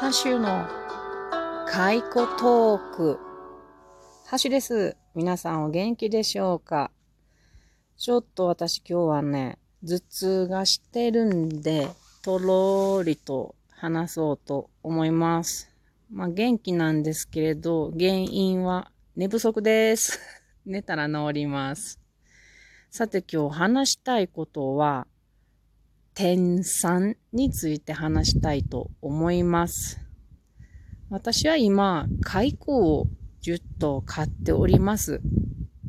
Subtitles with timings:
[0.00, 0.64] ハッシュの
[1.66, 3.18] 解雇トーク。
[4.26, 4.96] ハッシュです。
[5.16, 6.92] 皆さんお元気でしょうか？
[7.96, 11.88] ちょっと私今日はね、頭痛がしてるんで、
[12.22, 15.68] とろーりと話そうと思います。
[16.12, 20.20] まあ元気なんですけれど、原因は寝不足です。
[20.64, 21.98] 寝たら治ります。
[22.92, 25.08] さて今日話したいことは、
[26.20, 30.00] 天産について話したいと思います。
[31.10, 33.06] 私は今、蚕を
[33.40, 35.20] 10頭飼っております。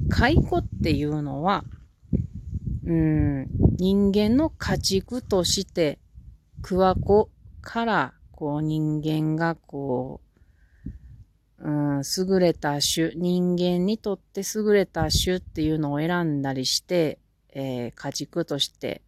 [0.08, 1.64] 蚕っていうのは、
[2.86, 5.98] うん、人間の家畜として、
[6.62, 10.22] 桑子から、こう人間がこ
[11.58, 17.18] う、うん、優れた種、人間にとって優れた種っていうのを選んだりして、
[17.52, 19.02] えー、家畜として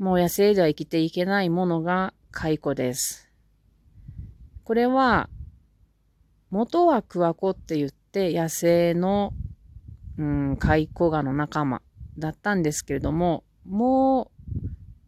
[0.00, 3.30] もう野生では生きていけないものが蚕です。
[4.64, 5.28] これは、
[6.48, 9.34] 元はクワコって言って野生の、
[10.16, 11.82] うん、蚕ガの仲間
[12.16, 14.30] だったんですけれども、も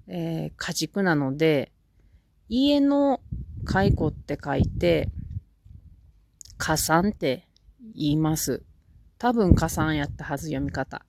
[0.06, 1.72] う、えー、家畜なので、
[2.50, 3.22] 家の
[3.64, 5.08] 蚕って書いて、
[6.58, 7.48] 加算って
[7.94, 8.62] 言います。
[9.16, 11.06] 多分加算やったはず読み方。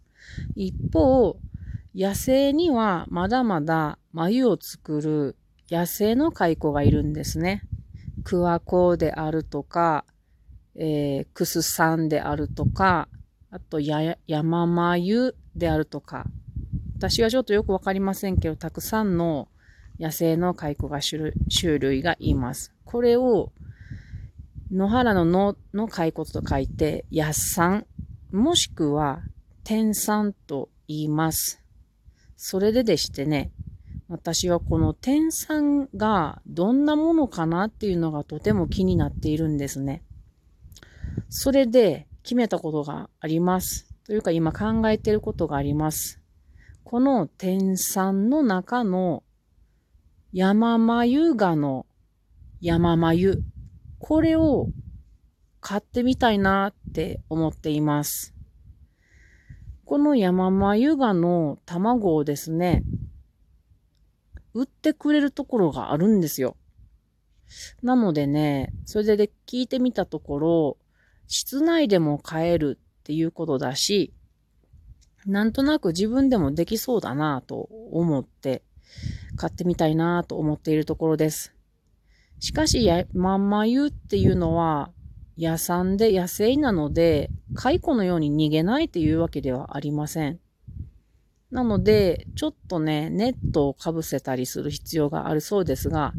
[0.56, 1.38] 一方、
[1.96, 5.36] 野生にはまだまだ眉を作る
[5.70, 7.64] 野生の蚕がいるんですね。
[8.24, 10.06] クワコであるとか、
[10.76, 13.08] えー、クスサンであるとか、
[13.52, 16.26] あとや、山眉であるとか。
[16.98, 19.48] 私はちょっとよくわかりませんけど、たくさんの
[20.00, 22.74] 野生の蚕が種類種類がいます。
[22.86, 23.52] これを、
[24.72, 27.86] 野原の野の蚕と書いて、野産、
[28.32, 29.22] もしくは
[29.64, 31.63] 天産と言います。
[32.36, 33.52] それででしてね、
[34.10, 40.04] 私はこの天蚕がどんなものかなっていうのがとても気になっているんですね。
[41.30, 43.88] それで決めたことがあります。
[44.06, 46.20] というか今考えていることがあります。
[46.84, 49.24] この天蚕の中の
[50.32, 51.86] 山眉ガの
[52.62, 53.42] 山眉。
[54.00, 54.68] これを
[55.60, 58.34] 買ってみたいなって思っています。
[59.94, 62.82] この山眉ガの卵をですね、
[64.56, 66.58] 売ってくれるところがあるんですよ。
[67.84, 70.78] なのでね、それで聞いてみたところ、
[71.28, 74.12] 室内でも買えるっていうことだし、
[75.28, 78.64] なんとなく自分でもできそうだなと思って
[79.36, 81.54] 買ってみたいなと思っているところです。
[82.40, 84.90] しかし、山眉っていうのは
[85.38, 90.40] 野産で野生なので、蚕のように逃げないというわけではありません。
[91.50, 96.14] なので、ちょっとね、ネットをかぶせたりする必要があるそうですが、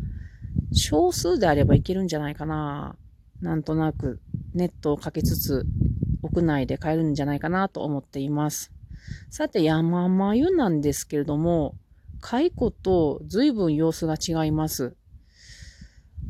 [0.73, 2.97] 少数であればいけるんじゃないかな。
[3.41, 4.21] なんとなく
[4.55, 5.67] ネットをかけつつ、
[6.23, 8.73] 屋内で買えるんじゃないかなと思っています。
[9.31, 11.75] さて、山眉なんですけれども、
[12.21, 14.97] 蚕と随分様子が違います。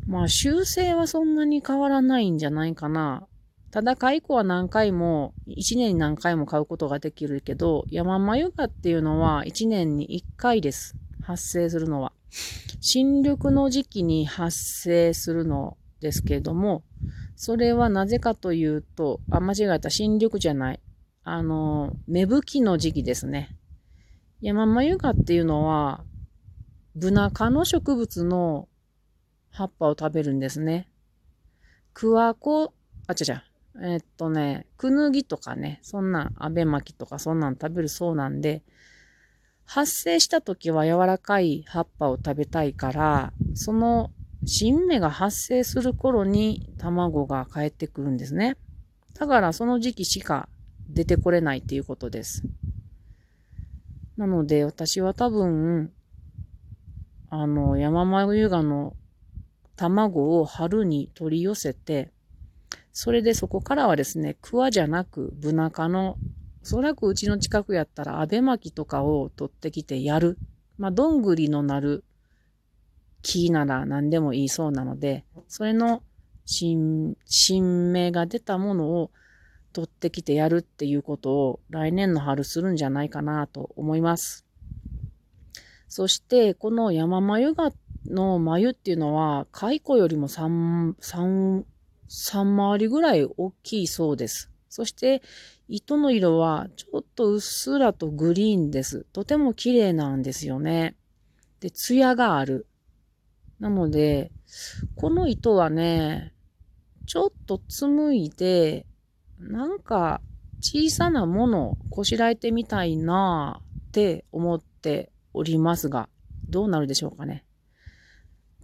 [0.07, 3.27] まあ修正はそんなに変わらないんじゃないかな。
[3.71, 10.95] ただ蚕は何回も、1年に何回も買うことができるけど、山眉ガっていうのは1年に1回です。
[11.21, 12.13] 発生するのは。
[12.79, 16.83] 新緑の時期に発生するのですけれども、
[17.35, 19.89] それはなぜかというと、あ、間違えた。
[19.89, 20.79] 新緑じゃない。
[21.23, 23.57] あの、芽吹きの時期ですね。
[24.39, 26.03] 山眉ガっていうのは、
[26.95, 28.69] ブナ科の植物の
[29.55, 30.89] 葉っぱを食べるんですね。
[31.93, 32.73] クワコ、
[33.07, 33.43] あ、ちゃちゃ、
[33.81, 38.63] えー、っとね、クヌギとかね、そんな、アベマキとかそんなん食べるそうなんで、
[39.63, 44.11] 発生した時は柔らかい葉っぱを食べたいから、その
[44.45, 48.57] 新芽が発生する頃に卵が帰ってくるんですね。
[49.13, 50.49] だからその時期しか
[50.89, 52.43] 出てこれないっていうことです。
[54.17, 55.91] なので私は多分、
[57.29, 58.95] あの、山眉ガの
[59.75, 62.11] 卵を春に取り寄せて、
[62.91, 66.17] それでそこからはですね、クワじゃなく、ブナ科の、
[66.61, 70.37] おそらくうちの近くやったら、アベマキとかを取ってきてやる。
[70.77, 72.03] まあ、どんぐりのなる
[73.21, 76.03] 木なら何でもいいそうなので、それの
[76.45, 79.11] 新、新芽が出たものを
[79.73, 84.45] 取ってきてやるっていうことを来年の春するんじゃないかなと思います。
[85.87, 87.71] そして、この山眉が
[88.07, 91.63] の眉っていうのは、蚕よりも3、3、
[92.09, 94.51] 3回りぐらい大きいそうです。
[94.69, 95.21] そして、
[95.67, 99.05] 糸の色はちょっとうっすらとグリーンです。
[99.13, 100.95] とても綺麗なんですよね。
[101.59, 102.67] で、艶がある。
[103.59, 104.31] なので、
[104.95, 106.33] この糸はね、
[107.05, 108.85] ちょっと紡いで、
[109.39, 110.21] なんか
[110.59, 116.09] 小さなものをこしらえてみたいなって思っておりますが、
[116.49, 117.44] どうなるでしょうかね。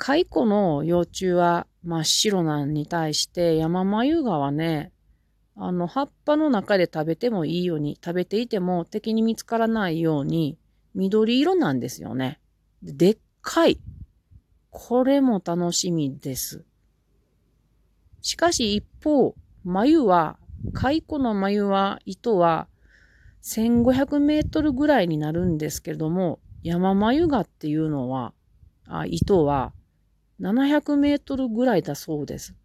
[0.04, 4.92] 蚕の幼虫は真っ白なのに対して山眉ガはね、
[5.56, 10.58] あの葉っぱの中で食べてもいいように、食べていても敵に見つからないように
[10.96, 12.40] 緑色なんですよね。
[12.82, 13.80] でっかい。
[14.72, 16.66] これも楽しみです。
[18.24, 20.40] しかし一方、眉は、
[20.74, 22.68] 蚕の眉は、糸は
[23.44, 28.34] 1500メートルぐらいになるんですけれども、山眉画っていうのは、
[28.88, 29.74] あ糸は
[30.42, 32.56] 700メートルぐらいだそうです。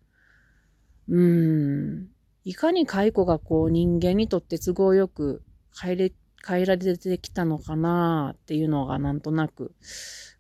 [1.09, 2.09] うん。
[2.45, 5.43] いかに蚕がこう人間にとって都合よく
[5.79, 6.13] 変えれ
[6.47, 9.75] 変えられてきたのかなっていうのがなんとなく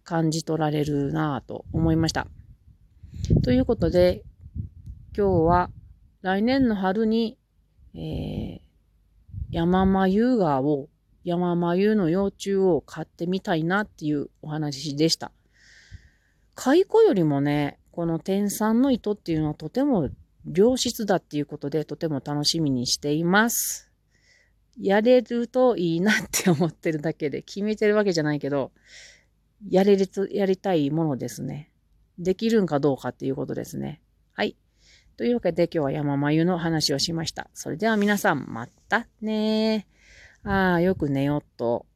[0.04, 2.26] 感じ取られるなと思いました。
[3.42, 4.22] ということで、
[5.16, 5.70] 今日は
[6.22, 7.38] 来年の春に、
[7.94, 8.60] えー、
[9.50, 10.88] 山眉川を、
[11.24, 15.32] 山眉の幼虫を買ってみたいなっていうお話でした。
[16.56, 20.08] 蚕よりもね、この天蚕の糸っていうのはとても
[20.53, 23.93] 良質だっていうことでとても楽しみにしています。
[24.81, 28.73] やれるといいなって思ってるだけで決めてるわけじゃないけど、
[29.69, 31.70] やれると、やりたいものですね。
[32.19, 34.00] できるんかどうかっていうことですね。
[34.32, 34.56] はい。
[35.17, 37.49] というわけで今日は山眉の話をしました。
[37.55, 39.87] それでは皆さん、またね
[40.43, 41.87] ああ、よく寝よっと。